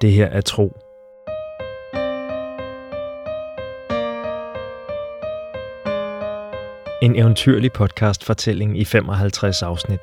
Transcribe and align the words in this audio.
Det 0.00 0.12
her 0.12 0.26
er 0.26 0.40
tro. 0.40 0.76
En 7.02 7.16
eventyrlig 7.16 7.72
podcast-fortælling 7.72 8.78
i 8.78 8.84
55 8.84 9.62
afsnit. 9.62 10.00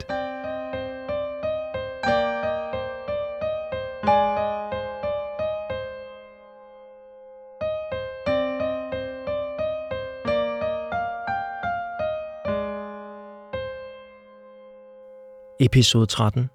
Episode 15.59 16.05
13. 16.05 16.49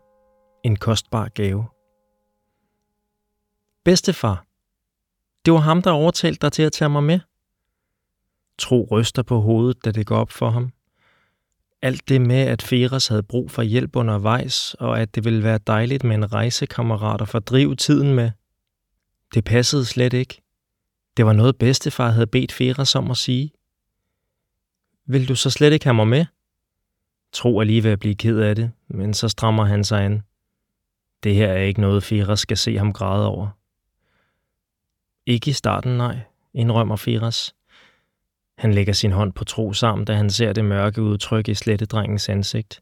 En 0.63 0.77
kostbar 0.77 1.29
gave. 1.35 1.80
Bedstefar, 3.85 4.47
det 5.45 5.53
var 5.53 5.61
ham, 5.61 5.83
der 5.83 5.91
overtalte 5.91 6.39
dig 6.41 6.53
til 6.53 6.63
at 6.63 6.73
tage 6.73 6.89
mig 6.89 7.03
med. 7.03 7.21
Tro 8.59 8.89
ryster 8.91 9.23
på 9.23 9.41
hovedet, 9.41 9.85
da 9.85 9.91
det 9.91 10.07
går 10.07 10.17
op 10.17 10.31
for 10.31 10.51
ham. 10.51 10.73
Alt 11.83 12.09
det 12.09 12.21
med, 12.21 12.37
at 12.37 12.63
Feras 12.63 13.09
havde 13.09 13.23
brug 13.23 13.51
for 13.51 13.63
hjælp 13.63 13.97
undervejs, 13.97 14.75
og 14.75 15.01
at 15.01 15.15
det 15.15 15.25
ville 15.25 15.43
være 15.43 15.59
dejligt 15.59 16.05
med 16.05 16.15
en 16.15 16.33
rejsekammerat 16.33 17.21
at 17.21 17.29
fordrive 17.29 17.77
tiden 17.77 18.15
med. 18.15 18.31
Det 19.35 19.45
passede 19.45 19.85
slet 19.85 20.13
ikke. 20.13 20.43
Det 21.17 21.27
var 21.27 21.33
noget 21.33 21.59
bedstefar 21.59 22.11
havde 22.11 22.27
bedt 22.27 22.53
Feras 22.53 22.95
om 22.95 23.11
at 23.11 23.17
sige. 23.17 23.53
Vil 25.07 25.29
du 25.29 25.35
så 25.35 25.51
slet 25.51 25.73
ikke 25.73 25.87
have 25.87 25.95
mig 25.95 26.09
med? 26.09 26.27
Tro 27.33 27.59
er 27.59 27.65
lige 27.65 27.85
ved 27.85 27.91
at 27.91 28.01
blive 28.01 28.15
ked 28.15 28.39
af 28.39 28.57
det, 28.57 28.71
men 28.89 29.15
så 29.15 29.29
strammer 29.29 29.65
han 29.65 29.85
sig 29.85 30.05
an. 30.05 30.23
Det 31.23 31.35
her 31.35 31.49
er 31.49 31.63
ikke 31.63 31.81
noget, 31.81 32.03
Feras 32.03 32.41
skal 32.41 32.57
se 32.57 32.79
ham 32.79 32.93
græde 32.93 33.27
over. 33.27 33.60
Ikke 35.31 35.51
i 35.51 35.53
starten, 35.53 35.97
nej, 35.97 36.19
indrømmer 36.55 36.97
Firas. 36.97 37.55
Han 38.59 38.75
lægger 38.75 38.93
sin 38.93 39.13
hånd 39.13 39.33
på 39.33 39.45
tro 39.45 39.73
sammen, 39.73 40.05
da 40.05 40.15
han 40.15 40.31
ser 40.31 40.53
det 40.53 40.65
mørke 40.65 41.03
udtryk 41.03 41.49
i 41.49 41.55
slettedrengens 41.55 42.29
ansigt. 42.29 42.81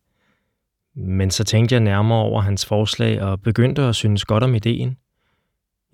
Men 0.95 1.31
så 1.31 1.45
tænkte 1.45 1.73
jeg 1.73 1.81
nærmere 1.81 2.19
over 2.19 2.41
hans 2.41 2.67
forslag 2.67 3.23
og 3.23 3.43
begyndte 3.43 3.83
at 3.83 3.97
synes 3.97 4.25
godt 4.25 4.45
om 4.45 4.55
ideen. 4.55 4.97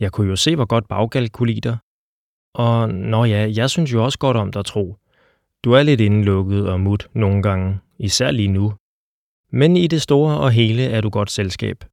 Jeg 0.01 0.13
kunne 0.13 0.29
jo 0.29 0.37
se, 0.37 0.57
hvor 0.57 0.65
godt 0.65 0.89
Baggal 0.89 1.31
kunne 1.31 1.53
lide 1.53 1.61
dig. 1.61 1.77
Og 2.55 2.89
nå 2.89 3.25
ja, 3.25 3.53
jeg 3.55 3.71
synes 3.71 3.93
jo 3.93 4.05
også 4.05 4.19
godt 4.19 4.37
om 4.37 4.53
dig, 4.53 4.65
Tro. 4.65 4.97
Du 5.65 5.73
er 5.73 5.83
lidt 5.83 6.01
indelukket 6.01 6.69
og 6.69 6.81
mut 6.81 7.09
nogle 7.13 7.43
gange, 7.43 7.79
især 7.99 8.31
lige 8.31 8.49
nu. 8.49 8.73
Men 9.51 9.77
i 9.77 9.87
det 9.87 10.03
store 10.03 10.39
og 10.39 10.51
hele 10.51 10.85
er 10.85 11.01
du 11.01 11.11
godt 11.11 11.31
selskab. 11.31 11.85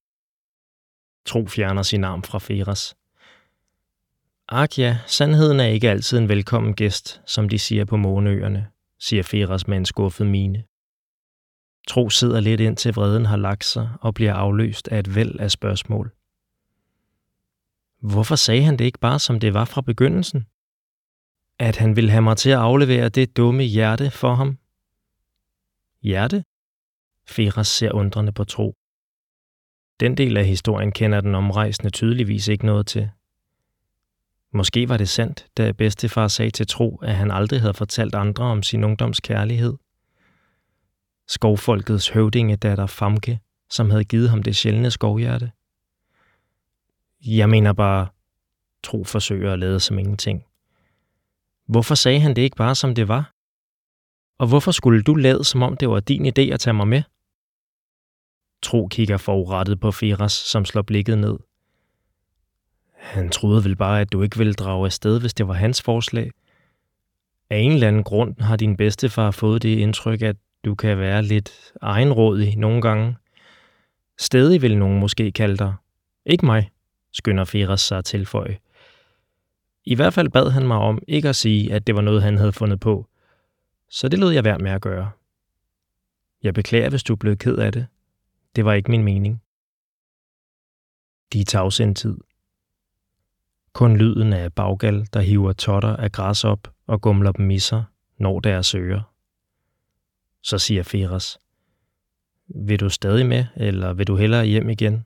Tro 1.25 1.47
fjerner 1.47 1.81
sin 1.81 2.03
arm 2.03 2.23
fra 2.23 2.39
Feras. 2.39 2.95
Ak 4.53 4.79
ja, 4.79 4.99
sandheden 5.07 5.59
er 5.59 5.65
ikke 5.65 5.89
altid 5.89 6.17
en 6.17 6.29
velkommen 6.29 6.75
gæst, 6.75 7.21
som 7.25 7.49
de 7.49 7.59
siger 7.59 7.85
på 7.85 7.97
Måneøerne, 7.97 8.67
siger 8.99 9.23
Feras 9.23 9.67
med 9.67 9.77
en 9.77 9.85
skuffet 9.85 10.27
mine. 10.27 10.63
Tro 11.87 12.09
sidder 12.09 12.39
lidt 12.39 12.61
ind 12.61 12.77
til 12.77 12.93
vreden 12.93 13.25
har 13.25 13.37
lagt 13.37 13.65
sig 13.65 13.89
og 14.01 14.13
bliver 14.13 14.33
afløst 14.33 14.87
af 14.87 14.99
et 14.99 15.15
væld 15.15 15.39
af 15.39 15.51
spørgsmål. 15.51 16.11
Hvorfor 18.01 18.35
sagde 18.35 18.63
han 18.63 18.77
det 18.77 18.85
ikke 18.85 18.99
bare, 18.99 19.19
som 19.19 19.39
det 19.39 19.53
var 19.53 19.65
fra 19.65 19.81
begyndelsen? 19.81 20.45
At 21.59 21.77
han 21.77 21.95
ville 21.95 22.11
have 22.11 22.21
mig 22.21 22.37
til 22.37 22.49
at 22.49 22.59
aflevere 22.59 23.09
det 23.09 23.37
dumme 23.37 23.63
hjerte 23.63 24.11
for 24.11 24.35
ham? 24.35 24.57
Hjerte? 26.01 26.43
Feras 27.27 27.67
ser 27.67 27.91
undrende 27.91 28.31
på 28.31 28.43
tro. 28.43 28.75
Den 29.99 30.17
del 30.17 30.37
af 30.37 30.45
historien 30.45 30.91
kender 30.91 31.21
den 31.21 31.35
omrejsende 31.35 31.89
tydeligvis 31.89 32.47
ikke 32.47 32.65
noget 32.65 32.87
til. 32.87 33.11
Måske 34.53 34.89
var 34.89 34.97
det 34.97 35.09
sandt, 35.09 35.47
da 35.57 35.71
bedstefar 35.71 36.27
sagde 36.27 36.51
til 36.51 36.67
Tro, 36.67 36.95
at 36.95 37.15
han 37.15 37.31
aldrig 37.31 37.61
havde 37.61 37.73
fortalt 37.73 38.15
andre 38.15 38.43
om 38.43 38.63
sin 38.63 38.83
ungdoms 38.83 39.19
kærlighed. 39.19 39.77
Skovfolkets 41.27 42.09
høvdingedatter 42.09 42.85
Famke, 42.85 43.39
som 43.69 43.89
havde 43.89 44.03
givet 44.03 44.29
ham 44.29 44.43
det 44.43 44.55
sjældne 44.55 44.91
skovhjerte. 44.91 45.51
Jeg 47.25 47.49
mener 47.49 47.73
bare, 47.73 48.07
Tro 48.83 49.03
forsøger 49.03 49.53
at 49.53 49.59
lade 49.59 49.79
som 49.79 49.99
ingenting. 49.99 50.45
Hvorfor 51.67 51.95
sagde 51.95 52.19
han 52.19 52.35
det 52.35 52.41
ikke 52.41 52.55
bare, 52.55 52.75
som 52.75 52.95
det 52.95 53.07
var? 53.07 53.33
Og 54.37 54.47
hvorfor 54.47 54.71
skulle 54.71 55.01
du 55.01 55.15
lade, 55.15 55.43
som 55.43 55.61
om 55.63 55.77
det 55.77 55.89
var 55.89 55.99
din 55.99 56.25
idé 56.25 56.41
at 56.41 56.59
tage 56.59 56.73
mig 56.73 56.87
med? 56.87 57.03
Tro 58.61 58.87
kigger 58.87 59.17
forurettet 59.17 59.79
på 59.79 59.91
Firas, 59.91 60.31
som 60.31 60.65
slår 60.65 60.81
blikket 60.81 61.17
ned. 61.17 61.37
Han 63.01 63.29
troede 63.29 63.63
vel 63.63 63.75
bare, 63.75 64.01
at 64.01 64.11
du 64.11 64.21
ikke 64.21 64.37
ville 64.37 64.53
drage 64.53 64.85
afsted, 64.85 65.19
hvis 65.19 65.33
det 65.33 65.47
var 65.47 65.53
hans 65.53 65.81
forslag. 65.81 66.31
Af 67.49 67.57
en 67.57 67.71
eller 67.71 67.87
anden 67.87 68.03
grund 68.03 68.41
har 68.41 68.55
din 68.55 68.77
bedstefar 68.77 69.31
fået 69.31 69.63
det 69.63 69.77
indtryk, 69.77 70.21
at 70.21 70.35
du 70.65 70.75
kan 70.75 70.97
være 70.97 71.23
lidt 71.23 71.73
egenrådig 71.81 72.57
nogle 72.57 72.81
gange. 72.81 73.15
Stedig 74.19 74.61
vil 74.61 74.77
nogen 74.77 74.99
måske 74.99 75.31
kalde 75.31 75.57
dig. 75.57 75.73
Ikke 76.25 76.45
mig, 76.45 76.71
skynder 77.13 77.45
Feras 77.45 77.81
sig 77.81 78.05
til 78.05 78.19
tilføje. 78.19 78.57
I 79.85 79.95
hvert 79.95 80.13
fald 80.13 80.29
bad 80.29 80.49
han 80.49 80.67
mig 80.67 80.77
om 80.77 81.01
ikke 81.07 81.29
at 81.29 81.35
sige, 81.35 81.73
at 81.73 81.87
det 81.87 81.95
var 81.95 82.01
noget, 82.01 82.23
han 82.23 82.37
havde 82.37 82.53
fundet 82.53 82.79
på. 82.79 83.07
Så 83.89 84.07
det 84.07 84.19
lød 84.19 84.29
jeg 84.29 84.43
værd 84.43 84.61
med 84.61 84.71
at 84.71 84.81
gøre. 84.81 85.11
Jeg 86.43 86.53
beklager, 86.53 86.89
hvis 86.89 87.03
du 87.03 87.15
blev 87.15 87.37
ked 87.37 87.57
af 87.57 87.71
det. 87.71 87.87
Det 88.55 88.65
var 88.65 88.73
ikke 88.73 88.91
min 88.91 89.03
mening. 89.03 89.41
De 91.33 91.39
er 91.41 91.45
tavse 91.45 91.83
en 91.83 91.95
tid. 91.95 92.17
Kun 93.73 93.97
lyden 93.97 94.33
af 94.33 94.53
baggal, 94.53 95.07
der 95.13 95.21
hiver 95.21 95.53
totter 95.53 95.95
af 95.95 96.11
græs 96.11 96.43
op 96.43 96.73
og 96.87 97.01
gumler 97.01 97.31
dem 97.31 97.51
i 97.51 97.59
sig, 97.59 97.83
når 98.17 98.39
deres 98.39 98.75
ører. 98.75 99.01
Så 100.43 100.57
siger 100.57 100.83
Feras, 100.83 101.39
vil 102.47 102.79
du 102.79 102.89
stadig 102.89 103.25
med, 103.25 103.45
eller 103.55 103.93
vil 103.93 104.07
du 104.07 104.15
hellere 104.15 104.45
hjem 104.45 104.69
igen? 104.69 105.05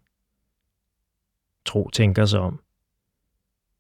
Tro 1.66 1.90
tænker 1.90 2.26
sig 2.26 2.40
om. 2.40 2.60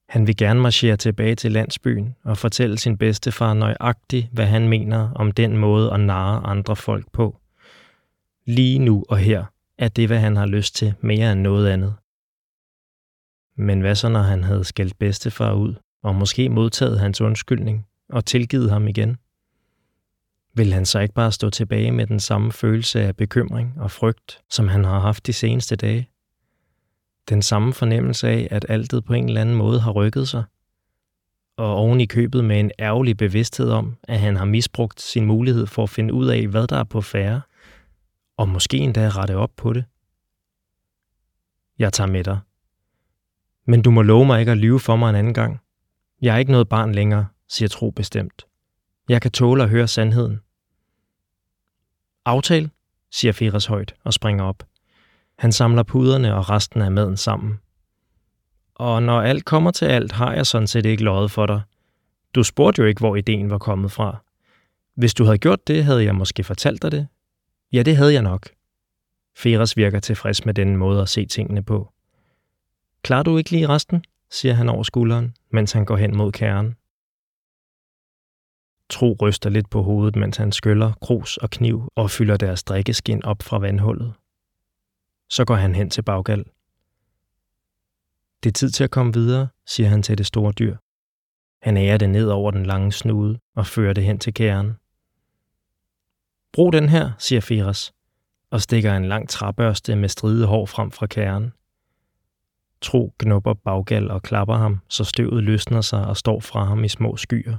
Han 0.09 0.27
vil 0.27 0.37
gerne 0.37 0.61
marchere 0.61 0.97
tilbage 0.97 1.35
til 1.35 1.51
landsbyen 1.51 2.15
og 2.23 2.37
fortælle 2.37 2.77
sin 2.77 2.97
bedstefar 2.97 3.53
nøjagtigt, 3.53 4.27
hvad 4.31 4.45
han 4.45 4.67
mener 4.67 5.11
om 5.15 5.31
den 5.31 5.57
måde 5.57 5.93
at 5.93 5.99
narre 5.99 6.45
andre 6.45 6.75
folk 6.75 7.11
på. 7.11 7.39
Lige 8.45 8.79
nu 8.79 9.05
og 9.09 9.17
her 9.17 9.45
er 9.77 9.87
det, 9.87 10.07
hvad 10.07 10.19
han 10.19 10.35
har 10.35 10.45
lyst 10.45 10.75
til 10.75 10.93
mere 11.01 11.31
end 11.31 11.41
noget 11.41 11.69
andet. 11.69 11.95
Men 13.57 13.81
hvad 13.81 13.95
så, 13.95 14.09
når 14.09 14.21
han 14.21 14.43
havde 14.43 14.63
skældt 14.63 14.97
bedstefar 14.99 15.53
ud, 15.53 15.75
og 16.03 16.15
måske 16.15 16.49
modtaget 16.49 16.99
hans 16.99 17.21
undskyldning 17.21 17.87
og 18.09 18.25
tilgivet 18.25 18.71
ham 18.71 18.87
igen? 18.87 19.17
Vil 20.53 20.73
han 20.73 20.85
så 20.85 20.99
ikke 20.99 21.13
bare 21.13 21.31
stå 21.31 21.49
tilbage 21.49 21.91
med 21.91 22.07
den 22.07 22.19
samme 22.19 22.51
følelse 22.51 23.01
af 23.01 23.15
bekymring 23.15 23.81
og 23.81 23.91
frygt, 23.91 24.41
som 24.49 24.67
han 24.67 24.83
har 24.83 24.99
haft 24.99 25.27
de 25.27 25.33
seneste 25.33 25.75
dage? 25.75 26.09
Den 27.29 27.41
samme 27.41 27.73
fornemmelse 27.73 28.27
af, 28.27 28.47
at 28.51 28.65
altet 28.69 29.05
på 29.05 29.13
en 29.13 29.27
eller 29.27 29.41
anden 29.41 29.55
måde 29.55 29.79
har 29.79 29.91
rykket 29.91 30.27
sig? 30.27 30.43
Og 31.57 31.75
oven 31.75 32.01
i 32.01 32.05
købet 32.05 32.45
med 32.45 32.59
en 32.59 32.71
ærgerlig 32.79 33.17
bevidsthed 33.17 33.69
om, 33.69 33.97
at 34.03 34.19
han 34.19 34.35
har 34.35 34.45
misbrugt 34.45 35.01
sin 35.01 35.25
mulighed 35.25 35.67
for 35.67 35.83
at 35.83 35.89
finde 35.89 36.13
ud 36.13 36.27
af, 36.27 36.47
hvad 36.47 36.67
der 36.67 36.77
er 36.77 36.83
på 36.83 37.01
færre, 37.01 37.41
og 38.37 38.49
måske 38.49 38.77
endda 38.77 39.09
rette 39.09 39.35
op 39.35 39.51
på 39.57 39.73
det. 39.73 39.85
Jeg 41.79 41.93
tager 41.93 42.07
med 42.07 42.23
dig, 42.23 42.39
men 43.65 43.81
du 43.81 43.91
må 43.91 44.01
love 44.01 44.25
mig 44.25 44.39
ikke 44.39 44.51
at 44.51 44.57
lyve 44.57 44.79
for 44.79 44.95
mig 44.95 45.09
en 45.09 45.15
anden 45.15 45.33
gang. 45.33 45.59
Jeg 46.21 46.33
er 46.33 46.37
ikke 46.37 46.51
noget 46.51 46.69
barn 46.69 46.91
længere, 46.91 47.27
siger 47.49 47.69
Tro 47.69 47.89
bestemt. 47.89 48.45
Jeg 49.09 49.21
kan 49.21 49.31
tåle 49.31 49.63
at 49.63 49.69
høre 49.69 49.87
sandheden. 49.87 50.39
Aftal, 52.25 52.69
siger 53.11 53.31
Firas 53.31 53.65
højt 53.65 53.95
og 54.03 54.13
springer 54.13 54.43
op. 54.43 54.63
Han 55.39 55.51
samler 55.51 55.83
puderne 55.83 56.35
og 56.35 56.49
resten 56.49 56.81
af 56.81 56.91
maden 56.91 57.17
sammen. 57.17 57.59
Og 58.75 59.03
når 59.03 59.21
alt 59.21 59.45
kommer 59.45 59.71
til 59.71 59.85
alt, 59.85 60.11
har 60.11 60.33
jeg 60.33 60.45
sådan 60.45 60.67
set 60.67 60.85
ikke 60.85 61.03
løjet 61.03 61.31
for 61.31 61.45
dig. 61.45 61.61
Du 62.35 62.43
spurgte 62.43 62.81
jo 62.81 62.87
ikke, 62.87 62.99
hvor 62.99 63.15
ideen 63.15 63.49
var 63.49 63.57
kommet 63.57 63.91
fra. 63.91 64.23
Hvis 64.95 65.13
du 65.13 65.23
havde 65.23 65.37
gjort 65.37 65.67
det, 65.67 65.83
havde 65.83 66.03
jeg 66.03 66.15
måske 66.15 66.43
fortalt 66.43 66.81
dig 66.81 66.91
det. 66.91 67.07
Ja, 67.73 67.83
det 67.83 67.97
havde 67.97 68.13
jeg 68.13 68.21
nok. 68.21 68.49
Feras 69.37 69.77
virker 69.77 69.99
tilfreds 69.99 70.45
med 70.45 70.53
den 70.53 70.77
måde 70.77 71.01
at 71.01 71.09
se 71.09 71.25
tingene 71.25 71.63
på. 71.63 71.91
Klarer 73.05 73.23
du 73.23 73.37
ikke 73.37 73.51
lige 73.51 73.67
resten? 73.67 74.03
siger 74.31 74.53
han 74.53 74.69
over 74.69 74.83
skulderen, 74.83 75.35
mens 75.49 75.71
han 75.71 75.85
går 75.85 75.97
hen 75.97 76.17
mod 76.17 76.31
kæren. 76.31 76.75
Tro 78.89 79.17
ryster 79.21 79.49
lidt 79.49 79.69
på 79.69 79.81
hovedet, 79.81 80.15
mens 80.15 80.37
han 80.37 80.51
skyller 80.51 80.93
krus 81.01 81.37
og 81.37 81.49
kniv 81.49 81.91
og 81.95 82.11
fylder 82.11 82.37
deres 82.37 82.63
drikkeskin 82.63 83.25
op 83.25 83.43
fra 83.43 83.57
vandhullet. 83.57 84.13
Så 85.29 85.45
går 85.45 85.55
han 85.55 85.75
hen 85.75 85.89
til 85.89 86.01
baggal. 86.01 86.45
Det 88.43 88.49
er 88.49 88.53
tid 88.53 88.69
til 88.69 88.83
at 88.83 88.91
komme 88.91 89.13
videre, 89.13 89.47
siger 89.65 89.89
han 89.89 90.03
til 90.03 90.17
det 90.17 90.25
store 90.25 90.51
dyr. 90.51 90.77
Han 91.61 91.77
ærer 91.77 91.97
det 91.97 92.09
ned 92.09 92.27
over 92.27 92.51
den 92.51 92.65
lange 92.65 92.91
snude 92.91 93.39
og 93.55 93.67
fører 93.67 93.93
det 93.93 94.03
hen 94.03 94.19
til 94.19 94.33
kæren. 94.33 94.73
Brug 96.53 96.73
den 96.73 96.89
her, 96.89 97.11
siger 97.19 97.41
Firas, 97.41 97.93
og 98.49 98.61
stikker 98.61 98.93
en 98.93 99.05
lang 99.05 99.29
træbørste 99.29 99.95
med 99.95 100.09
stride 100.09 100.45
hår 100.45 100.65
frem 100.65 100.91
fra 100.91 101.07
kæren. 101.07 101.51
Tro 102.81 103.13
knupper 103.19 103.53
baggal 103.53 104.11
og 104.11 104.23
klapper 104.23 104.55
ham, 104.55 104.79
så 104.89 105.03
støvet 105.03 105.43
løsner 105.43 105.81
sig 105.81 106.07
og 106.07 106.17
står 106.17 106.39
fra 106.39 106.63
ham 106.63 106.83
i 106.83 106.87
små 106.87 107.17
skyer. 107.17 107.57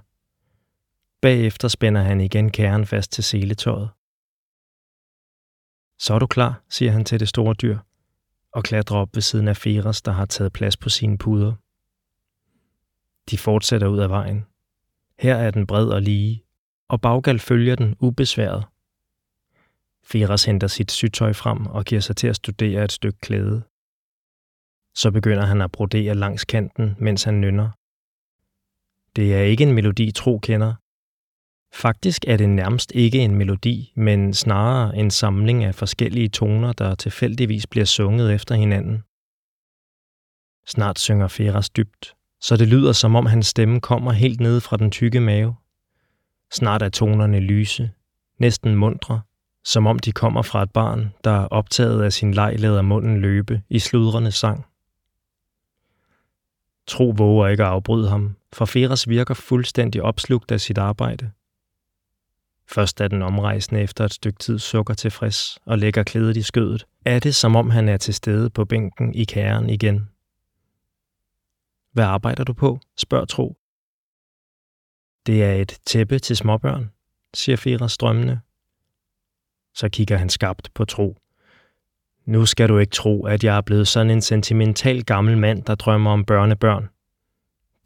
Bagefter 1.21 1.69
spænder 1.69 2.03
han 2.03 2.21
igen 2.21 2.51
kæren 2.51 2.87
fast 2.87 3.13
til 3.13 3.25
seletøjet. 3.25 3.89
Så 5.99 6.15
er 6.15 6.19
du 6.19 6.27
klar, 6.27 6.63
siger 6.69 6.93
han 6.93 7.05
til 7.05 7.21
det 7.21 7.29
store 7.29 7.55
dyr, 7.55 7.79
og 8.53 8.65
klatrer 8.65 8.99
op 8.99 9.09
ved 9.15 9.23
siden 9.23 9.49
af 9.49 9.57
Feras, 9.57 10.03
der 10.03 10.13
har 10.13 10.27
taget 10.27 10.53
plads 10.53 10.77
på 10.77 10.89
sine 10.89 11.19
puder. 11.19 11.53
De 13.31 13.39
fortsætter 13.39 13.87
ud 13.87 13.99
af 13.99 14.11
vejen. 14.11 14.47
Her 15.19 15.37
er 15.37 15.51
den 15.51 15.67
bred 15.67 15.89
og 15.89 16.03
lige, 16.03 16.45
og 16.89 17.01
Baggal 17.01 17.39
følger 17.39 17.77
den 17.77 17.97
ubesværet. 18.01 18.65
Feras 20.05 20.45
henter 20.45 20.67
sit 20.67 20.91
sygtøj 20.91 21.33
frem 21.33 21.67
og 21.67 21.85
giver 21.85 22.01
sig 22.01 22.17
til 22.17 22.27
at 22.27 22.37
studere 22.37 22.85
et 22.85 22.93
stykke 22.93 23.19
klæde. 23.19 23.63
Så 24.97 25.11
begynder 25.11 25.47
han 25.47 25.61
at 25.61 25.73
brodere 25.73 26.15
langs 26.15 26.45
kanten, 26.45 26.97
mens 26.99 27.25
han 27.25 27.41
nynner. 27.41 27.71
Det 29.17 29.35
er 29.35 29.41
ikke 29.41 29.65
en 29.65 29.73
melodi, 29.73 30.11
tro 30.11 30.39
kender. 30.39 30.75
Faktisk 31.73 32.25
er 32.29 32.37
det 32.37 32.49
nærmest 32.49 32.93
ikke 32.95 33.19
en 33.19 33.35
melodi, 33.35 33.93
men 33.97 34.35
snarere 34.35 34.97
en 34.97 35.11
samling 35.11 35.65
af 35.65 35.75
forskellige 35.75 36.29
toner, 36.29 36.73
der 36.73 36.95
tilfældigvis 36.95 37.67
bliver 37.67 37.85
sunget 37.85 38.35
efter 38.35 38.55
hinanden. 38.55 39.03
Snart 40.67 40.99
synger 40.99 41.29
Feras 41.29 41.71
dybt, 41.71 42.15
så 42.41 42.57
det 42.57 42.69
lyder 42.69 42.93
som 42.93 43.17
om 43.17 43.27
hans 43.27 43.47
stemme 43.47 43.81
kommer 43.81 44.13
helt 44.13 44.41
ned 44.41 44.61
fra 44.61 44.77
den 44.77 44.91
tykke 44.91 45.21
mave. 45.21 45.55
Snart 46.53 46.83
er 46.83 46.89
tonerne 46.89 47.41
lyse, 47.41 47.91
næsten 48.39 48.75
mundre, 48.75 49.21
som 49.65 49.87
om 49.87 49.99
de 49.99 50.13
kommer 50.13 50.43
fra 50.43 50.63
et 50.63 50.71
barn, 50.71 51.15
der 51.25 51.31
er 51.31 51.47
optaget 51.47 52.03
af 52.03 52.13
sin 52.13 52.35
leg 52.35 52.55
lader 52.59 52.83
munden 52.83 53.21
løbe 53.21 53.63
i 53.69 53.79
sludrende 53.79 54.33
sang. 54.33 54.67
Tro 56.97 57.15
våger 57.17 57.49
ikke 57.49 57.63
at 57.63 57.69
afbryde 57.69 58.09
ham, 58.09 58.37
for 58.53 58.65
Feras 58.65 59.09
virker 59.09 59.35
fuldstændig 59.35 60.03
opslugt 60.03 60.53
af 60.53 60.61
sit 60.61 60.79
arbejde. 60.79 61.31
Først 62.67 62.99
da 62.99 63.09
den 63.09 63.23
omrejsende 63.23 63.81
efter 63.81 64.05
et 64.05 64.13
stykke 64.13 64.39
tid 64.39 64.59
sukker 64.59 64.95
tilfreds 64.95 65.59
og 65.67 65.79
lægger 65.79 66.03
klædet 66.03 66.37
i 66.37 66.43
skødet, 66.43 66.87
er 67.05 67.19
det 67.19 67.35
som 67.35 67.57
om 67.57 67.71
han 67.71 67.89
er 67.89 67.97
til 67.97 68.15
stede 68.15 68.51
på 68.51 68.65
bænken 68.65 69.15
i 69.15 69.25
kæren 69.25 69.71
igen. 69.71 70.09
Hvad 71.93 72.05
arbejder 72.05 72.45
du 72.45 72.53
på? 72.53 72.81
spørger 72.97 73.25
Tro. 73.25 73.57
Det 75.27 75.45
er 75.45 75.53
et 75.53 75.79
tæppe 75.87 76.19
til 76.19 76.37
småbørn, 76.37 76.91
siger 77.35 77.57
Feras 77.57 77.93
strømmende. 77.93 78.41
Så 79.75 79.89
kigger 79.89 80.17
han 80.17 80.29
skabt 80.29 80.71
på 80.75 80.85
Tro. 80.85 81.17
Nu 82.27 82.47
skal 82.47 82.69
du 82.69 82.79
ikke 82.79 82.91
tro, 82.91 83.27
at 83.27 83.45
jeg 83.45 83.57
er 83.57 83.61
blevet 83.61 83.89
sådan 83.89 84.11
en 84.11 84.21
sentimental 84.21 85.05
gammel 85.05 85.39
mand, 85.39 85.63
der 85.63 85.75
drømmer 85.75 86.11
om 86.11 86.25
børnebørn. 86.25 86.89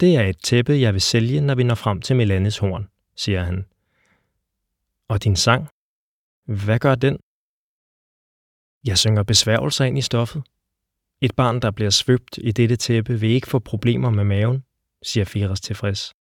Det 0.01 0.17
er 0.17 0.23
et 0.23 0.39
tæppe, 0.39 0.73
jeg 0.73 0.93
vil 0.93 1.01
sælge, 1.01 1.41
når 1.41 1.55
vi 1.55 1.63
når 1.63 1.75
frem 1.75 2.01
til 2.01 2.17
Milanes 2.17 2.59
horn, 2.59 2.89
siger 3.17 3.43
han. 3.43 3.67
Og 5.09 5.25
din 5.25 5.37
sang? 5.37 5.69
Hvad 6.45 6.79
gør 6.79 6.95
den? 6.95 7.19
Jeg 8.85 8.99
synger 8.99 9.23
besværgelser 9.23 9.85
ind 9.85 9.99
i 9.99 10.03
stoffet. 10.03 10.43
Et 11.21 11.35
barn, 11.37 11.61
der 11.61 11.71
bliver 11.71 11.91
svøbt 11.91 12.39
i 12.43 12.53
dette 12.53 12.77
tæppe, 12.77 13.21
vil 13.21 13.31
ikke 13.31 13.47
få 13.47 13.59
problemer 13.59 14.11
med 14.11 14.25
maven, 14.25 14.65
siger 15.03 15.25
Firas 15.25 15.61
tilfreds. 15.61 16.13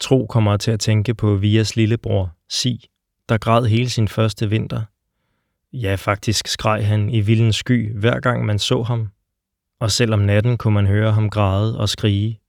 Tro 0.00 0.26
kommer 0.26 0.56
til 0.56 0.70
at 0.70 0.80
tænke 0.80 1.14
på 1.14 1.34
Vias 1.34 1.76
lillebror, 1.76 2.36
Si, 2.48 2.90
der 3.28 3.38
græd 3.38 3.66
hele 3.66 3.90
sin 3.90 4.08
første 4.08 4.50
vinter. 4.50 4.84
Ja, 5.72 5.94
faktisk 5.94 6.46
skreg 6.46 6.86
han 6.86 7.08
i 7.10 7.20
vildens 7.20 7.56
sky, 7.56 7.98
hver 7.98 8.20
gang 8.20 8.44
man 8.44 8.58
så 8.58 8.82
ham. 8.82 9.08
Og 9.80 9.90
selv 9.90 10.12
om 10.12 10.18
natten 10.18 10.58
kunne 10.58 10.74
man 10.74 10.86
høre 10.86 11.12
ham 11.12 11.30
græde 11.30 11.78
og 11.78 11.88
skrige. 11.88 12.40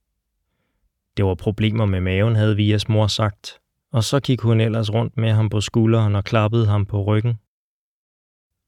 Det 1.17 1.25
var 1.25 1.35
problemer 1.35 1.85
med 1.85 2.01
maven, 2.01 2.35
havde 2.35 2.55
Vias 2.55 2.89
mor 2.89 3.07
sagt, 3.07 3.59
og 3.91 4.03
så 4.03 4.19
gik 4.19 4.41
hun 4.41 4.61
ellers 4.61 4.93
rundt 4.93 5.17
med 5.17 5.31
ham 5.31 5.49
på 5.49 5.61
skulderen 5.61 6.15
og 6.15 6.23
klappede 6.23 6.67
ham 6.67 6.85
på 6.85 7.03
ryggen. 7.03 7.39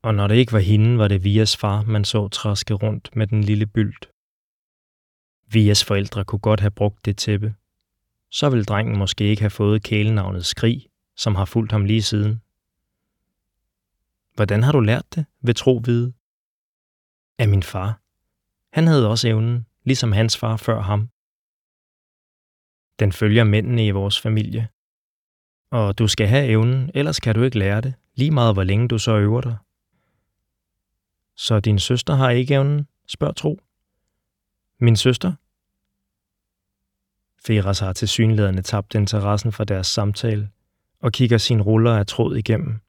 Og 0.03 0.15
når 0.15 0.27
det 0.27 0.35
ikke 0.35 0.53
var 0.53 0.59
hende, 0.59 0.97
var 0.97 1.07
det 1.07 1.23
Vias 1.23 1.57
far, 1.57 1.81
man 1.81 2.05
så 2.05 2.27
traske 2.27 2.73
rundt 2.73 3.15
med 3.15 3.27
den 3.27 3.43
lille 3.43 3.65
bylt. 3.65 4.09
Vias 5.47 5.85
forældre 5.85 6.25
kunne 6.25 6.39
godt 6.39 6.59
have 6.59 6.71
brugt 6.71 7.05
det 7.05 7.17
tæppe. 7.17 7.53
Så 8.31 8.49
ville 8.49 8.65
drengen 8.65 8.97
måske 8.97 9.23
ikke 9.23 9.41
have 9.41 9.49
fået 9.49 9.83
kælenavnet 9.83 10.45
Skrig, 10.45 10.87
som 11.17 11.35
har 11.35 11.45
fulgt 11.45 11.71
ham 11.71 11.85
lige 11.85 12.01
siden. 12.01 12.41
Hvordan 14.41 14.63
har 14.63 14.71
du 14.71 14.79
lært 14.79 15.15
det, 15.15 15.25
ved 15.41 15.53
tro 15.53 15.81
vide? 15.85 16.13
Af 17.37 17.47
min 17.47 17.63
far. 17.63 18.01
Han 18.73 18.87
havde 18.87 19.09
også 19.09 19.27
evnen, 19.27 19.65
ligesom 19.83 20.11
hans 20.11 20.37
far 20.37 20.57
før 20.57 20.81
ham. 20.81 21.09
Den 22.99 23.11
følger 23.11 23.43
mændene 23.43 23.85
i 23.87 23.91
vores 23.91 24.19
familie. 24.19 24.67
Og 25.71 25.99
du 25.99 26.07
skal 26.07 26.27
have 26.27 26.47
evnen, 26.47 26.91
ellers 26.93 27.19
kan 27.19 27.35
du 27.35 27.43
ikke 27.43 27.59
lære 27.59 27.81
det, 27.81 27.93
lige 28.15 28.31
meget 28.31 28.55
hvor 28.55 28.63
længe 28.63 28.87
du 28.87 28.97
så 28.97 29.17
øver 29.17 29.41
dig. 29.41 29.57
Så 31.35 31.59
din 31.59 31.79
søster 31.79 32.15
har 32.15 32.29
ikke 32.29 32.53
evnen, 32.53 32.87
spørger 33.07 33.33
Tro. 33.33 33.59
Min 34.79 34.95
søster? 34.95 35.33
Feras 37.45 37.79
har 37.79 37.93
til 37.93 38.07
synlædende 38.07 38.61
tabt 38.61 38.95
interessen 38.95 39.51
for 39.51 39.63
deres 39.63 39.87
samtale 39.87 40.49
og 40.99 41.11
kigger 41.11 41.37
sin 41.37 41.61
ruller 41.61 41.97
af 41.97 42.07
tråd 42.07 42.35
igennem. 42.35 42.81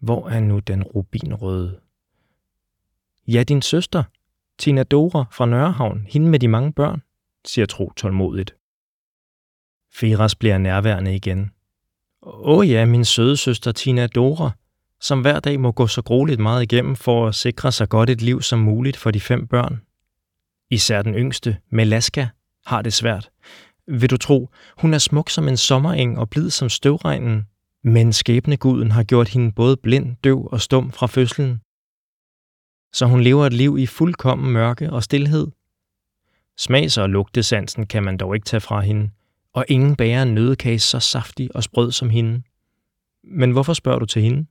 Hvor 0.00 0.28
er 0.28 0.40
nu 0.40 0.58
den 0.58 0.82
rubinrøde? 0.82 1.80
Ja, 3.28 3.42
din 3.42 3.62
søster, 3.62 4.02
Tina 4.58 4.82
Dora 4.82 5.24
fra 5.32 5.46
Nørrehavn, 5.46 6.06
hende 6.08 6.28
med 6.28 6.38
de 6.38 6.48
mange 6.48 6.72
børn, 6.72 7.02
siger 7.44 7.66
Tro 7.66 7.92
tålmodigt. 7.96 8.56
Feras 9.94 10.34
bliver 10.34 10.58
nærværende 10.58 11.14
igen. 11.14 11.50
Åh 12.22 12.58
oh 12.58 12.70
ja, 12.70 12.84
min 12.84 13.04
søde 13.04 13.36
søster 13.36 13.72
Tina 13.72 14.06
Dora, 14.06 14.50
som 15.00 15.20
hver 15.20 15.40
dag 15.40 15.60
må 15.60 15.72
gå 15.72 15.86
så 15.86 16.02
grueligt 16.02 16.40
meget 16.40 16.62
igennem 16.62 16.96
for 16.96 17.26
at 17.26 17.34
sikre 17.34 17.72
sig 17.72 17.88
godt 17.88 18.10
et 18.10 18.22
liv 18.22 18.42
som 18.42 18.58
muligt 18.58 18.96
for 18.96 19.10
de 19.10 19.20
fem 19.20 19.46
børn. 19.46 19.82
Især 20.70 21.02
den 21.02 21.14
yngste, 21.14 21.56
Melaska, 21.70 22.26
har 22.66 22.82
det 22.82 22.92
svært. 22.92 23.30
Vil 23.88 24.10
du 24.10 24.16
tro, 24.16 24.50
hun 24.78 24.94
er 24.94 24.98
smuk 24.98 25.30
som 25.30 25.48
en 25.48 25.56
sommereng 25.56 26.18
og 26.18 26.30
blid 26.30 26.50
som 26.50 26.68
støvregnen, 26.68 27.46
men 27.88 28.12
skæbneguden 28.12 28.90
har 28.90 29.04
gjort 29.04 29.28
hende 29.28 29.52
både 29.52 29.76
blind, 29.76 30.16
døv 30.24 30.48
og 30.52 30.60
stum 30.60 30.92
fra 30.92 31.06
fødslen. 31.06 31.60
Så 32.92 33.06
hun 33.06 33.20
lever 33.20 33.46
et 33.46 33.52
liv 33.52 33.78
i 33.78 33.86
fuldkommen 33.86 34.52
mørke 34.52 34.92
og 34.92 35.02
stillhed. 35.02 35.46
Smags- 36.56 36.98
og 36.98 37.10
lugtesansen 37.10 37.86
kan 37.86 38.02
man 38.02 38.16
dog 38.16 38.34
ikke 38.34 38.44
tage 38.44 38.60
fra 38.60 38.80
hende, 38.80 39.10
og 39.52 39.64
ingen 39.68 39.96
bærer 39.96 40.22
en 40.22 40.34
nødekage 40.34 40.78
så 40.78 41.00
saftig 41.00 41.56
og 41.56 41.62
sprød 41.62 41.92
som 41.92 42.10
hende. 42.10 42.42
Men 43.24 43.50
hvorfor 43.50 43.72
spørger 43.72 43.98
du 43.98 44.06
til 44.06 44.22
hende? 44.22 44.46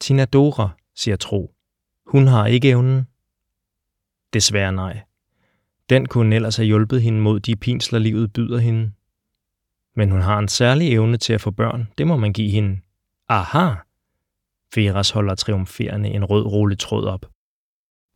Tina 0.00 0.24
Dora, 0.24 0.68
siger 0.94 1.16
Tro. 1.16 1.54
Hun 2.06 2.26
har 2.26 2.46
ikke 2.46 2.68
evnen. 2.68 3.06
Desværre 4.32 4.72
nej. 4.72 5.02
Den 5.88 6.06
kunne 6.06 6.34
ellers 6.34 6.56
have 6.56 6.66
hjulpet 6.66 7.02
hende 7.02 7.20
mod 7.20 7.40
de 7.40 7.56
pinsler, 7.56 7.98
livet 7.98 8.32
byder 8.32 8.58
hende. 8.58 8.92
Men 9.94 10.10
hun 10.10 10.20
har 10.20 10.38
en 10.38 10.48
særlig 10.48 10.92
evne 10.92 11.16
til 11.16 11.32
at 11.32 11.40
få 11.40 11.50
børn, 11.50 11.88
det 11.98 12.06
må 12.06 12.16
man 12.16 12.32
give 12.32 12.50
hende. 12.50 12.80
Aha! 13.28 13.74
Feras 14.74 15.10
holder 15.10 15.34
triumferende 15.34 16.08
en 16.08 16.24
rød 16.24 16.46
rulletråd 16.46 17.04
op. 17.04 17.26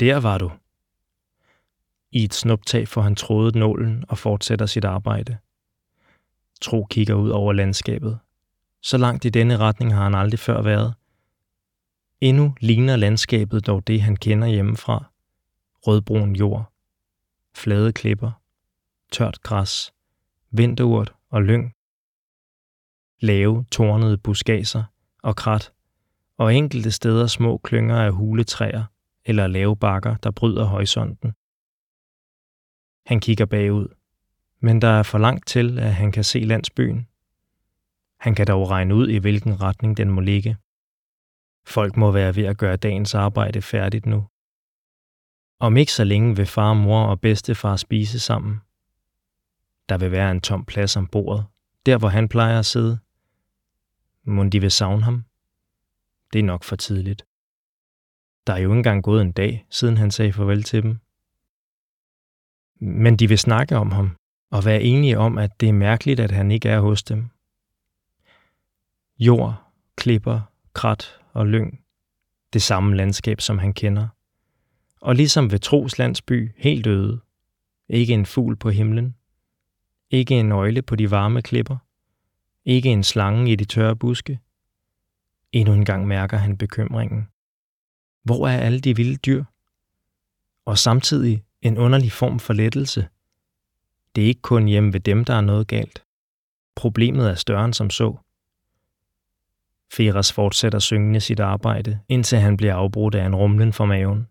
Der 0.00 0.16
var 0.16 0.38
du. 0.38 0.50
I 2.12 2.24
et 2.24 2.34
snuptag 2.34 2.88
får 2.88 3.00
han 3.02 3.16
trådet 3.16 3.54
nålen 3.54 4.04
og 4.08 4.18
fortsætter 4.18 4.66
sit 4.66 4.84
arbejde. 4.84 5.38
Tro 6.60 6.86
kigger 6.90 7.14
ud 7.14 7.30
over 7.30 7.52
landskabet. 7.52 8.18
Så 8.82 8.98
langt 8.98 9.24
i 9.24 9.28
denne 9.28 9.56
retning 9.56 9.94
har 9.94 10.02
han 10.02 10.14
aldrig 10.14 10.38
før 10.38 10.62
været. 10.62 10.94
Endnu 12.20 12.54
ligner 12.60 12.96
landskabet 12.96 13.66
dog 13.66 13.86
det, 13.86 14.02
han 14.02 14.16
kender 14.16 14.48
hjemmefra. 14.48 15.04
Rødbrun 15.86 16.36
jord, 16.36 16.72
flade 17.54 17.92
klipper, 17.92 18.30
tørt 19.12 19.42
græs, 19.42 19.92
vinterurt 20.50 21.14
og 21.30 21.42
lyng. 21.42 21.72
Lave, 23.20 23.64
tornede 23.70 24.18
buskager 24.18 24.84
og 25.22 25.36
krat, 25.36 25.72
og 26.36 26.54
enkelte 26.54 26.90
steder 26.90 27.26
små 27.26 27.58
klynger 27.58 27.96
af 27.96 28.12
huletræer 28.12 28.84
eller 29.24 29.46
lave 29.46 29.76
bakker, 29.76 30.16
der 30.16 30.30
bryder 30.30 30.64
horisonten. 30.64 31.32
Han 33.06 33.20
kigger 33.20 33.46
bagud, 33.46 33.88
men 34.60 34.82
der 34.82 34.88
er 34.88 35.02
for 35.02 35.18
langt 35.18 35.46
til, 35.46 35.78
at 35.78 35.94
han 35.94 36.12
kan 36.12 36.24
se 36.24 36.38
landsbyen. 36.38 37.08
Han 38.20 38.34
kan 38.34 38.46
dog 38.46 38.70
regne 38.70 38.94
ud, 38.94 39.08
i 39.08 39.18
hvilken 39.18 39.60
retning 39.60 39.96
den 39.96 40.10
må 40.10 40.20
ligge. 40.20 40.56
Folk 41.66 41.96
må 41.96 42.10
være 42.12 42.36
ved 42.36 42.44
at 42.44 42.58
gøre 42.58 42.76
dagens 42.76 43.14
arbejde 43.14 43.62
færdigt 43.62 44.06
nu. 44.06 44.26
Om 45.60 45.76
ikke 45.76 45.92
så 45.92 46.04
længe 46.04 46.36
vil 46.36 46.46
far, 46.46 46.74
mor 46.74 47.04
og 47.04 47.20
bedstefar 47.20 47.76
spise 47.76 48.20
sammen. 48.20 48.60
Der 49.88 49.98
vil 49.98 50.10
være 50.10 50.30
en 50.30 50.40
tom 50.40 50.64
plads 50.64 50.96
om 50.96 51.06
bordet, 51.06 51.44
der 51.86 51.98
hvor 51.98 52.08
han 52.08 52.28
plejer 52.28 52.58
at 52.58 52.66
sidde. 52.66 52.98
Må 54.24 54.44
de 54.44 54.60
vil 54.60 54.70
savne 54.70 55.02
ham? 55.02 55.24
Det 56.32 56.38
er 56.38 56.42
nok 56.42 56.64
for 56.64 56.76
tidligt. 56.76 57.24
Der 58.46 58.52
er 58.52 58.58
jo 58.58 58.68
ikke 58.70 58.78
engang 58.78 59.02
gået 59.02 59.22
en 59.22 59.32
dag, 59.32 59.66
siden 59.70 59.96
han 59.96 60.10
sagde 60.10 60.32
farvel 60.32 60.62
til 60.62 60.82
dem. 60.82 60.98
Men 62.80 63.16
de 63.16 63.28
vil 63.28 63.38
snakke 63.38 63.76
om 63.76 63.90
ham 63.90 64.16
og 64.50 64.64
være 64.64 64.82
enige 64.82 65.18
om, 65.18 65.38
at 65.38 65.60
det 65.60 65.68
er 65.68 65.72
mærkeligt, 65.72 66.20
at 66.20 66.30
han 66.30 66.50
ikke 66.50 66.68
er 66.68 66.80
hos 66.80 67.02
dem. 67.02 67.28
Jord, 69.18 69.62
klipper, 69.96 70.40
krat 70.72 71.20
og 71.32 71.46
lyng. 71.46 71.80
Det 72.52 72.62
samme 72.62 72.96
landskab, 72.96 73.40
som 73.40 73.58
han 73.58 73.72
kender. 73.72 74.08
Og 75.00 75.14
ligesom 75.14 75.50
ved 75.50 75.58
Tros 75.58 75.98
landsby, 75.98 76.50
helt 76.56 76.86
øde. 76.86 77.20
Ikke 77.88 78.14
en 78.14 78.26
fugl 78.26 78.56
på 78.56 78.70
himlen. 78.70 79.14
Ikke 80.10 80.34
en 80.34 80.48
nøgle 80.48 80.82
på 80.82 80.96
de 80.96 81.10
varme 81.10 81.42
klipper. 81.42 81.76
Ikke 82.64 82.88
en 82.88 83.04
slange 83.04 83.52
i 83.52 83.56
de 83.56 83.64
tørre 83.64 83.96
buske. 83.96 84.40
Endnu 85.52 85.74
en 85.74 85.84
gang 85.84 86.06
mærker 86.06 86.36
han 86.36 86.56
bekymringen. 86.56 87.28
Hvor 88.22 88.48
er 88.48 88.58
alle 88.58 88.80
de 88.80 88.96
vilde 88.96 89.16
dyr? 89.16 89.44
Og 90.64 90.78
samtidig 90.78 91.44
en 91.62 91.78
underlig 91.78 92.12
form 92.12 92.38
for 92.38 92.52
lettelse. 92.52 93.08
Det 94.16 94.24
er 94.24 94.28
ikke 94.28 94.42
kun 94.42 94.66
hjemme 94.66 94.92
ved 94.92 95.00
dem, 95.00 95.24
der 95.24 95.34
er 95.34 95.40
noget 95.40 95.66
galt. 95.66 96.04
Problemet 96.76 97.30
er 97.30 97.34
større 97.34 97.64
end 97.64 97.74
som 97.74 97.90
så. 97.90 98.16
Feras 99.92 100.32
fortsætter 100.32 100.78
syngende 100.78 101.20
sit 101.20 101.40
arbejde, 101.40 102.00
indtil 102.08 102.38
han 102.38 102.56
bliver 102.56 102.74
afbrudt 102.74 103.14
af 103.14 103.26
en 103.26 103.34
rumlen 103.34 103.72
for 103.72 103.84
maven. 103.84 104.28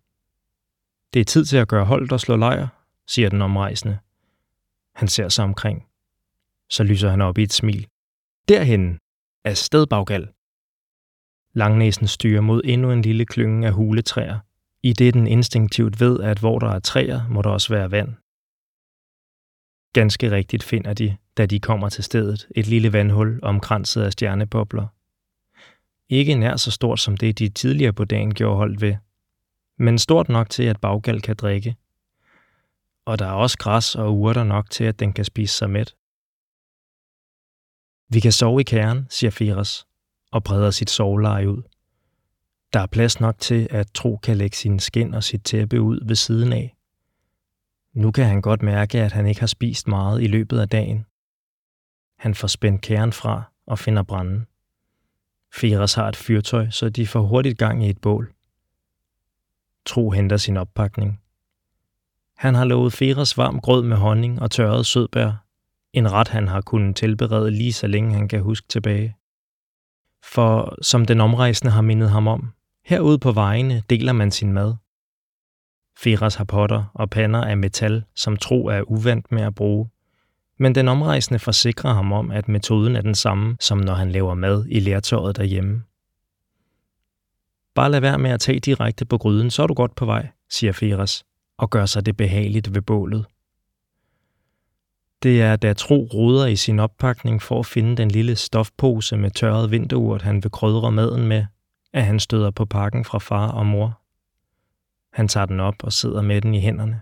Det 1.13 1.19
er 1.19 1.25
tid 1.25 1.46
til 1.46 1.57
at 1.57 1.67
gøre 1.67 1.86
holdt 1.86 2.12
og 2.12 2.19
slå 2.19 2.36
lejr, 2.36 2.67
siger 3.07 3.29
den 3.29 3.41
omrejsende. 3.41 3.98
Han 4.98 5.08
ser 5.08 5.30
sig 5.30 5.44
omkring. 5.44 5.88
Så 6.70 6.84
lyser 6.84 7.10
han 7.10 7.22
op 7.22 7.38
i 7.38 7.44
et 7.44 7.54
smil. 7.54 7.88
Derhen, 8.48 9.00
er 9.46 9.54
stedbaggal. 9.54 10.27
Langnæsen 11.54 12.08
styrer 12.08 12.42
mod 12.42 12.62
endnu 12.66 12.92
en 12.92 13.01
lille 13.01 13.25
klynge 13.25 13.68
af 13.68 13.74
huletræer, 13.74 14.39
i 14.84 14.94
det 14.94 15.13
den 15.13 15.27
instinktivt 15.27 16.00
ved, 16.00 16.20
at 16.20 16.39
hvor 16.39 16.60
der 16.60 16.70
er 16.70 16.80
træer, 16.80 17.27
må 17.30 17.42
der 17.42 17.50
også 17.50 17.74
være 17.74 17.92
vand. 17.92 18.10
Ganske 19.94 20.32
rigtigt 20.32 20.63
finder 20.63 20.94
de, 20.94 21.18
da 21.38 21.46
de 21.46 21.60
kommer 21.60 21.89
til 21.89 22.04
stedet, 22.04 22.48
et 22.56 22.68
lille 22.68 22.94
vandhul 22.94 23.39
omkranset 23.44 24.01
af 24.01 24.12
stjernebobler. 24.12 24.88
Ikke 26.10 26.36
nær 26.36 26.56
så 26.56 26.72
stort 26.72 27.00
som 27.00 27.18
det, 27.18 27.39
de 27.39 27.50
tidligere 27.50 27.94
på 27.94 28.06
dagen 28.06 28.34
gjorde 28.34 28.58
holdt 28.58 28.82
ved, 28.82 28.96
men 29.77 29.98
stort 29.98 30.30
nok 30.30 30.50
til, 30.50 30.63
at 30.63 30.82
baggal 30.82 31.22
kan 31.22 31.36
drikke. 31.36 31.75
Og 33.07 33.19
der 33.19 33.25
er 33.25 33.31
også 33.31 33.57
græs 33.57 33.95
og 33.95 34.17
urter 34.17 34.43
nok 34.43 34.69
til, 34.69 34.83
at 34.83 34.99
den 34.99 35.13
kan 35.13 35.25
spise 35.25 35.57
sig 35.57 35.69
mæt. 35.69 35.95
Vi 38.09 38.19
kan 38.19 38.31
sove 38.31 38.61
i 38.61 38.63
kæren, 38.63 39.07
siger 39.09 39.31
Firas, 39.31 39.87
og 40.31 40.43
breder 40.43 40.71
sit 40.71 40.89
soveleje 40.89 41.49
ud. 41.49 41.61
Der 42.73 42.79
er 42.79 42.87
plads 42.87 43.19
nok 43.19 43.39
til, 43.39 43.67
at 43.71 43.91
Tro 43.93 44.17
kan 44.17 44.37
lægge 44.37 44.57
sin 44.57 44.79
skin 44.79 45.13
og 45.13 45.23
sit 45.23 45.43
tæppe 45.43 45.81
ud 45.81 46.07
ved 46.07 46.15
siden 46.15 46.53
af. 46.53 46.75
Nu 47.93 48.11
kan 48.11 48.25
han 48.25 48.41
godt 48.41 48.61
mærke, 48.61 49.01
at 49.01 49.11
han 49.11 49.25
ikke 49.27 49.39
har 49.39 49.47
spist 49.47 49.87
meget 49.87 50.23
i 50.23 50.27
løbet 50.27 50.59
af 50.59 50.69
dagen. 50.69 51.05
Han 52.17 52.35
får 52.35 52.47
spændt 52.47 52.81
kæren 52.81 53.13
fra 53.13 53.43
og 53.65 53.79
finder 53.79 54.03
branden. 54.03 54.47
Firas 55.53 55.93
har 55.93 56.09
et 56.09 56.15
fyrtøj, 56.15 56.69
så 56.69 56.89
de 56.89 57.07
får 57.07 57.21
hurtigt 57.21 57.57
gang 57.57 57.85
i 57.85 57.89
et 57.89 58.01
bål. 58.01 58.33
Tro 59.85 60.09
henter 60.09 60.37
sin 60.37 60.57
oppakning. 60.57 61.21
Han 62.38 62.56
har 62.56 62.65
lovet 62.65 62.94
Feras 62.94 63.38
varm 63.38 63.60
grød 63.60 63.84
med 63.84 63.98
honning 63.98 64.41
og 64.41 64.51
tørret 64.51 64.86
sødbær, 64.86 65.32
en 65.94 66.12
ret 66.12 66.27
han 66.27 66.48
har 66.48 66.62
kunnet 66.62 66.96
tilberede 66.96 67.51
lige 67.51 67.74
så 67.74 67.88
længe 67.88 68.13
han 68.13 68.27
kan 68.27 68.41
huske 68.41 68.67
tilbage. 68.67 69.15
For 70.24 70.75
som 70.82 71.06
den 71.06 71.22
omrejsende 71.22 71.72
har 71.72 71.82
mindet 71.82 72.10
ham 72.10 72.27
om, 72.27 72.53
herude 72.86 73.20
på 73.20 73.32
vejene 73.32 73.84
deler 73.89 74.13
man 74.13 74.32
sin 74.32 74.53
mad. 74.53 74.75
Feras 75.98 76.36
har 76.36 76.44
potter 76.44 76.84
og 76.94 77.10
pander 77.10 77.41
af 77.41 77.58
metal, 77.58 78.03
som 78.15 78.38
Tro 78.38 78.65
er 78.65 78.82
uvant 78.82 79.32
med 79.32 79.41
at 79.41 79.56
bruge. 79.56 79.89
Men 80.60 80.75
den 80.75 80.88
omrejsende 80.88 81.39
forsikrer 81.39 81.94
ham 81.94 82.12
om, 82.12 82.32
at 82.32 82.48
metoden 82.48 82.96
er 82.96 83.01
den 83.01 83.15
samme, 83.15 83.58
som 83.60 83.77
når 83.77 83.94
han 83.94 84.12
laver 84.12 84.34
mad 84.34 84.65
i 84.70 84.79
lærtøjet 84.79 85.38
derhjemme. 85.38 85.84
Bare 87.75 87.91
lad 87.91 88.00
være 88.00 88.17
med 88.17 88.32
at 88.32 88.39
tage 88.39 88.60
direkte 88.60 89.06
på 89.06 89.17
gryden, 89.17 89.51
så 89.51 89.63
er 89.63 89.67
du 89.67 89.74
godt 89.74 89.96
på 89.96 90.06
vej, 90.06 90.27
siger 90.50 90.72
Feras, 90.74 91.25
og 91.57 91.69
gør 91.69 91.85
sig 91.85 92.05
det 92.05 92.17
behageligt 92.17 92.73
ved 92.75 92.81
bålet. 92.81 93.25
Det 95.23 95.41
er, 95.41 95.55
da 95.55 95.73
Tro 95.73 96.09
roder 96.13 96.45
i 96.45 96.55
sin 96.55 96.79
oppakning 96.79 97.41
for 97.41 97.59
at 97.59 97.65
finde 97.65 97.97
den 97.97 98.11
lille 98.11 98.35
stofpose 98.35 99.17
med 99.17 99.31
tørret 99.31 99.71
vinterurt, 99.71 100.21
han 100.21 100.43
vil 100.43 100.51
krydre 100.51 100.91
maden 100.91 101.27
med, 101.27 101.45
at 101.93 102.05
han 102.05 102.19
støder 102.19 102.51
på 102.51 102.65
pakken 102.65 103.05
fra 103.05 103.17
far 103.17 103.51
og 103.51 103.65
mor. 103.65 104.01
Han 105.13 105.27
tager 105.27 105.45
den 105.45 105.59
op 105.59 105.83
og 105.83 105.93
sidder 105.93 106.21
med 106.21 106.41
den 106.41 106.53
i 106.53 106.59
hænderne. 106.59 107.01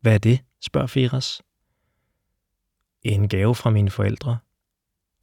Hvad 0.00 0.14
er 0.14 0.18
det? 0.18 0.40
spørger 0.60 0.86
Firas. 0.86 1.42
En 3.02 3.28
gave 3.28 3.54
fra 3.54 3.70
mine 3.70 3.90
forældre. 3.90 4.38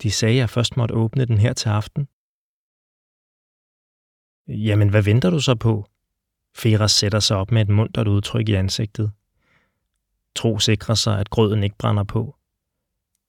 De 0.02 0.12
sagde, 0.12 0.36
at 0.36 0.40
jeg 0.40 0.50
først 0.50 0.78
måtte 0.78 0.96
åbne 0.96 1.26
den 1.26 1.38
her 1.38 1.54
til 1.54 1.70
aften. 1.70 2.08
Jamen, 4.48 4.90
hvad 4.90 5.04
venter 5.04 5.30
du 5.30 5.40
så 5.40 5.56
på? 5.56 5.91
Feras 6.56 6.92
sætter 6.92 7.20
sig 7.20 7.38
op 7.38 7.52
med 7.52 7.62
et 7.62 7.70
muntert 7.70 8.08
udtryk 8.08 8.50
i 8.50 8.54
ansigtet. 8.54 9.12
Tro 10.36 10.60
sikrer 10.60 10.96
sig, 10.96 11.20
at 11.20 11.30
grøden 11.30 11.64
ikke 11.64 11.78
brænder 11.78 12.04
på. 12.04 12.36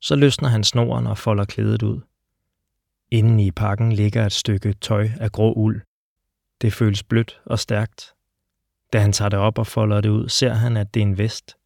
Så 0.00 0.16
løsner 0.16 0.48
han 0.48 0.64
snoren 0.64 1.06
og 1.06 1.18
folder 1.18 1.44
klædet 1.44 1.82
ud. 1.82 2.00
Inden 3.10 3.40
i 3.40 3.50
pakken 3.50 3.92
ligger 3.92 4.26
et 4.26 4.32
stykke 4.32 4.72
tøj 4.72 5.08
af 5.20 5.32
grå 5.32 5.52
uld. 5.52 5.82
Det 6.60 6.72
føles 6.72 7.02
blødt 7.02 7.40
og 7.46 7.58
stærkt. 7.58 8.14
Da 8.92 8.98
han 8.98 9.12
tager 9.12 9.28
det 9.28 9.38
op 9.38 9.58
og 9.58 9.66
folder 9.66 10.00
det 10.00 10.08
ud, 10.08 10.28
ser 10.28 10.52
han, 10.52 10.76
at 10.76 10.94
det 10.94 11.00
er 11.00 11.06
en 11.06 11.18
vest. 11.18 11.56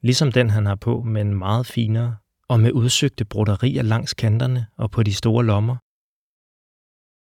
Ligesom 0.00 0.32
den, 0.32 0.50
han 0.50 0.66
har 0.66 0.74
på, 0.74 1.02
men 1.02 1.34
meget 1.34 1.66
finere 1.66 2.16
og 2.48 2.60
med 2.60 2.72
udsøgte 2.72 3.24
broderier 3.24 3.82
langs 3.82 4.14
kanterne 4.14 4.66
og 4.76 4.90
på 4.90 5.02
de 5.02 5.14
store 5.14 5.44
lommer. 5.44 5.76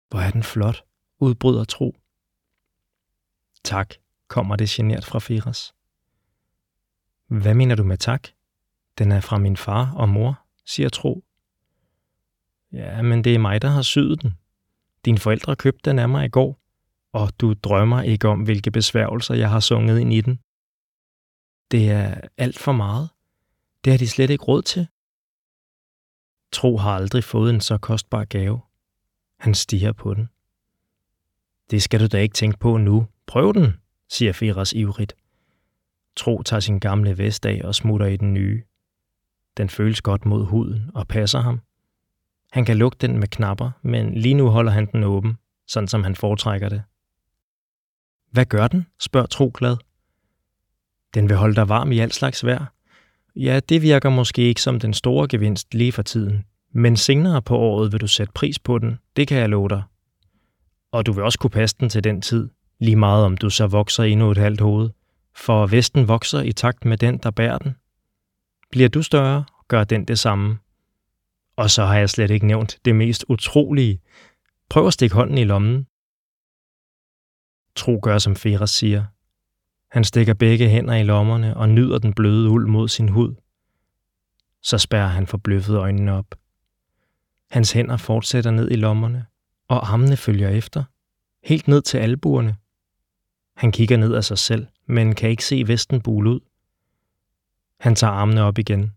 Hvor 0.09 0.21
er 0.21 0.31
den 0.31 0.43
flot, 0.43 0.85
udbryder 1.19 1.65
Tro. 1.65 1.97
Tak, 3.65 3.95
kommer 4.29 4.57
det 4.57 4.69
genert 4.69 5.05
fra 5.05 5.19
Firas. 5.19 5.75
Hvad 7.27 7.55
mener 7.55 7.75
du 7.75 7.85
med 7.85 7.97
tak? 7.97 8.29
Den 8.99 9.13
er 9.13 9.21
fra 9.21 9.39
min 9.39 9.57
far 9.57 9.93
og 9.93 10.09
mor, 10.09 10.47
siger 10.67 10.89
Tro. 10.89 11.25
Ja, 12.73 13.03
men 13.03 13.25
det 13.25 13.35
er 13.35 13.39
mig, 13.39 13.63
der 13.63 13.69
har 13.69 13.83
syet 13.83 14.23
den. 14.23 14.39
Dine 15.05 15.19
forældre 15.19 15.57
købte 15.57 15.91
den 15.91 15.99
af 15.99 16.09
mig 16.09 16.27
i 16.27 16.29
går, 16.29 16.61
og 17.13 17.41
du 17.41 17.55
drømmer 17.55 18.03
ikke 18.03 18.29
om, 18.29 18.43
hvilke 18.43 18.71
besværgelser 18.71 19.35
jeg 19.35 19.51
har 19.51 19.61
sunget 19.61 20.01
ind 20.01 20.13
i 20.13 20.21
den. 20.21 20.41
Det 21.71 21.91
er 21.91 22.21
alt 22.37 22.59
for 22.59 22.73
meget. 22.73 23.09
Det 23.85 23.93
har 23.93 23.99
de 23.99 24.09
slet 24.09 24.31
ikke 24.31 24.45
råd 24.45 24.63
til. 24.63 24.89
Tro 26.53 26.77
har 26.77 26.95
aldrig 26.95 27.25
fået 27.25 27.55
en 27.55 27.61
så 27.61 27.79
kostbar 27.79 28.25
gave. 28.25 28.61
Han 29.39 29.55
stiger 29.55 29.93
på 29.93 30.15
den. 30.15 30.29
Det 31.71 31.83
skal 31.83 32.01
du 32.01 32.07
da 32.07 32.19
ikke 32.19 32.35
tænke 32.35 32.59
på 32.59 32.77
nu. 32.77 33.07
Prøv 33.27 33.55
den, 33.55 33.77
siger 34.11 34.33
Firas 34.33 34.73
ivrigt. 34.73 35.15
Tro 36.17 36.43
tager 36.43 36.61
sin 36.61 36.79
gamle 36.79 37.19
vest 37.19 37.47
af 37.47 37.61
og 37.65 37.75
smutter 37.75 38.07
i 38.07 38.17
den 38.17 38.35
nye. 38.35 38.63
Den 39.57 39.69
føles 39.69 40.03
godt 40.03 40.27
mod 40.27 40.45
huden 40.45 40.91
og 40.95 41.09
passer 41.09 41.41
ham. 41.41 41.61
Han 42.53 42.65
kan 42.65 42.77
lugte 42.77 43.07
den 43.07 43.19
med 43.19 43.29
knapper, 43.29 43.71
men 43.83 44.15
lige 44.15 44.35
nu 44.35 44.49
holder 44.49 44.73
han 44.73 44.87
den 44.93 45.05
åben, 45.05 45.39
sådan 45.67 45.89
som 45.89 46.05
han 46.05 46.15
foretrækker 46.15 46.69
det. 46.69 46.83
Hvad 48.31 48.45
gør 48.45 48.69
den? 48.69 48.87
spørger 49.01 49.27
Tro 49.27 49.51
glad. 49.55 49.77
Den 51.15 51.29
vil 51.29 51.37
holde 51.37 51.55
dig 51.55 51.69
varm 51.69 51.93
i 51.93 51.99
al 51.99 52.13
slags 52.13 52.45
vejr. 52.45 52.67
Ja, 53.37 53.61
det 53.69 53.83
virker 53.83 54.11
måske 54.11 54.43
ikke 54.43 54.63
som 54.63 54.81
den 54.81 54.95
store 54.95 55.29
gevinst 55.29 55.75
lige 55.75 55.93
for 55.93 56.03
tiden, 56.03 56.45
men 56.73 56.97
senere 56.97 57.43
på 57.43 57.57
året 57.57 57.93
vil 57.93 58.01
du 58.01 58.07
sætte 58.07 58.33
pris 58.33 58.59
på 58.59 58.79
den, 58.79 58.99
det 59.17 59.29
kan 59.29 59.39
jeg 59.39 59.49
love 59.49 59.69
dig. 59.69 59.83
Og 60.93 61.07
du 61.07 61.13
vil 61.13 61.25
også 61.25 61.39
kunne 61.39 61.51
passe 61.51 61.77
den 61.81 61.89
til 61.89 62.05
den 62.05 62.23
tid, 62.23 62.49
lige 62.83 62.97
meget 62.97 63.25
om 63.25 63.37
du 63.37 63.51
så 63.51 63.67
vokser 63.67 64.03
endnu 64.03 64.31
et 64.31 64.39
halvt 64.39 64.61
hoved, 64.61 64.91
for 65.35 65.67
Vesten 65.67 66.09
vokser 66.09 66.41
i 66.41 66.53
takt 66.53 66.85
med 66.85 66.97
den, 66.97 67.19
der 67.19 67.31
bærer 67.31 67.59
den. 67.59 67.77
Bliver 68.71 68.89
du 68.89 69.03
større, 69.03 69.45
gør 69.69 69.85
den 69.85 70.05
det 70.05 70.19
samme. 70.19 70.59
Og 71.57 71.71
så 71.71 71.85
har 71.85 71.99
jeg 71.99 72.11
slet 72.11 72.31
ikke 72.31 72.47
nævnt 72.47 72.79
det 72.85 72.97
mest 72.97 73.25
utrolige. 73.29 74.01
Prøv 74.69 74.87
at 74.87 74.93
stikke 74.93 75.15
hånden 75.15 75.39
i 75.39 75.45
lommen. 75.45 75.87
Tro 77.77 78.01
gør, 78.03 78.19
som 78.19 78.37
Feras 78.37 78.71
siger. 78.71 79.05
Han 79.91 80.05
stikker 80.05 80.35
begge 80.35 80.69
hænder 80.69 80.95
i 80.95 81.03
lommerne 81.03 81.57
og 81.57 81.69
nyder 81.69 81.99
den 81.99 82.15
bløde 82.15 82.49
uld 82.49 82.67
mod 82.67 82.89
sin 82.89 83.09
hud. 83.09 83.35
Så 84.63 84.79
spærrer 84.79 85.09
han 85.09 85.27
forbløffet 85.27 85.77
øjnene 85.77 86.13
op. 86.13 86.35
Hans 87.51 87.73
hænder 87.73 87.97
fortsætter 87.97 88.51
ned 88.51 88.71
i 88.71 88.77
lommerne, 88.77 89.27
og 89.69 89.93
armene 89.93 90.17
følger 90.17 90.49
efter, 90.49 90.85
helt 91.45 91.69
ned 91.69 91.83
til 91.83 91.99
albuerne. 91.99 92.57
Han 93.63 93.73
kigger 93.73 93.97
ned 93.97 94.15
af 94.15 94.25
sig 94.25 94.39
selv, 94.39 94.67
men 94.87 95.15
kan 95.15 95.31
ikke 95.31 95.45
se 95.45 95.65
vesten 95.67 96.01
bule 96.01 96.31
ud. 96.31 96.41
Han 97.81 97.95
tager 97.95 98.13
armene 98.13 98.43
op 98.43 98.59
igen, 98.59 98.93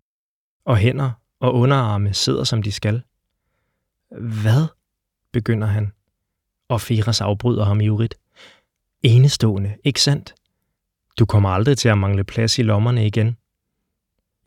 og 0.66 0.78
hænder 0.78 1.12
og 1.40 1.56
underarme 1.56 2.14
sidder 2.14 2.44
som 2.44 2.64
de 2.64 2.72
skal. 2.72 3.04
Hvad? 4.20 4.68
begynder 5.32 5.68
han, 5.68 5.92
Og 6.70 6.82
Firas 6.82 7.22
afbryder 7.22 7.66
ham 7.66 7.82
ivrigt. 7.82 8.16
Enestående, 9.04 9.76
ikke 9.84 10.02
sandt? 10.02 10.36
Du 11.20 11.26
kommer 11.26 11.50
aldrig 11.50 11.78
til 11.78 11.90
at 11.90 11.98
mangle 11.98 12.24
plads 12.24 12.60
i 12.60 12.64
lommerne 12.64 13.08
igen. 13.08 13.38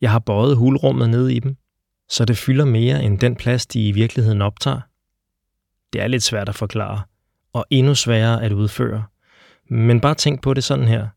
Jeg 0.01 0.11
har 0.11 0.19
bøjet 0.19 0.57
hulrummet 0.57 1.09
ned 1.09 1.27
i 1.27 1.39
dem, 1.39 1.57
så 2.09 2.25
det 2.25 2.37
fylder 2.37 2.65
mere 2.65 3.03
end 3.03 3.19
den 3.19 3.35
plads, 3.35 3.65
de 3.65 3.87
i 3.87 3.91
virkeligheden 3.91 4.41
optager. 4.41 4.81
Det 5.93 6.01
er 6.01 6.07
lidt 6.07 6.23
svært 6.23 6.49
at 6.49 6.55
forklare, 6.55 7.01
og 7.53 7.65
endnu 7.69 7.95
sværere 7.95 8.43
at 8.43 8.51
udføre. 8.51 9.05
Men 9.69 10.01
bare 10.01 10.15
tænk 10.15 10.41
på 10.41 10.53
det 10.53 10.63
sådan 10.63 10.87
her. 10.87 11.07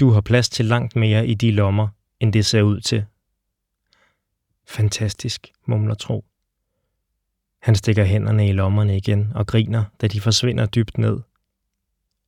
Du 0.00 0.10
har 0.10 0.20
plads 0.20 0.48
til 0.48 0.64
langt 0.64 0.96
mere 0.96 1.26
i 1.26 1.34
de 1.34 1.50
lommer, 1.50 1.88
end 2.20 2.32
det 2.32 2.46
ser 2.46 2.62
ud 2.62 2.80
til. 2.80 3.04
Fantastisk, 4.66 5.52
mumler 5.66 5.94
Tro. 5.94 6.24
Han 7.62 7.74
stikker 7.74 8.04
hænderne 8.04 8.48
i 8.48 8.52
lommerne 8.52 8.96
igen 8.96 9.32
og 9.34 9.46
griner, 9.46 9.84
da 10.00 10.06
de 10.06 10.20
forsvinder 10.20 10.66
dybt 10.66 10.98
ned. 10.98 11.20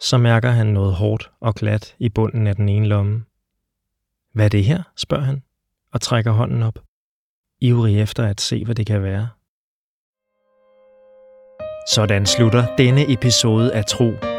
Så 0.00 0.18
mærker 0.18 0.50
han 0.50 0.66
noget 0.66 0.94
hårdt 0.94 1.30
og 1.40 1.54
glat 1.54 1.94
i 1.98 2.08
bunden 2.08 2.46
af 2.46 2.56
den 2.56 2.68
ene 2.68 2.86
lomme. 2.86 3.24
Hvad 4.32 4.44
er 4.44 4.48
det 4.48 4.64
her? 4.64 4.82
spørger 4.96 5.24
han 5.24 5.42
og 5.92 6.00
trækker 6.00 6.32
hånden 6.32 6.62
op, 6.62 6.78
ivrig 7.60 8.00
efter 8.00 8.26
at 8.26 8.40
se, 8.40 8.64
hvad 8.64 8.74
det 8.74 8.86
kan 8.86 9.02
være. 9.02 9.28
Sådan 11.88 12.26
slutter 12.26 12.76
denne 12.76 13.12
episode 13.12 13.74
af 13.74 13.84
Tro. 13.84 14.33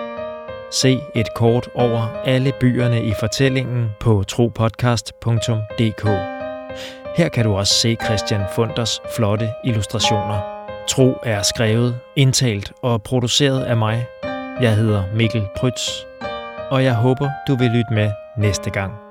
Se 0.71 0.99
et 1.15 1.33
kort 1.35 1.69
over 1.75 2.07
alle 2.25 2.51
byerne 2.59 3.03
i 3.03 3.13
fortællingen 3.19 3.89
på 3.99 4.23
tropodcast.dk. 4.27 6.05
Her 7.17 7.29
kan 7.29 7.45
du 7.45 7.53
også 7.55 7.73
se 7.73 7.97
Christian 8.05 8.41
Funders 8.55 9.01
flotte 9.15 9.49
illustrationer. 9.63 10.41
Tro 10.87 11.17
er 11.23 11.41
skrevet, 11.41 11.99
indtalt 12.15 12.73
og 12.81 13.03
produceret 13.03 13.63
af 13.63 13.77
mig. 13.77 14.05
Jeg 14.61 14.75
hedder 14.75 15.03
Mikkel 15.15 15.47
Prytz, 15.57 15.89
og 16.71 16.83
jeg 16.83 16.95
håber, 16.95 17.29
du 17.47 17.55
vil 17.55 17.69
lytte 17.69 17.93
med 17.93 18.11
næste 18.37 18.69
gang. 18.69 19.04